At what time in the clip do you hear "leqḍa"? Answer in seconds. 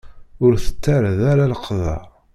1.51-1.95